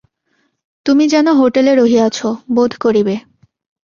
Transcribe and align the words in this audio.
তুমি 0.85 1.03
যেন 1.07 1.27
হোটেলে 1.31 1.71
রহিয়াছ, 1.75 2.17
বোধ 2.55 2.71
করিবে। 2.79 3.15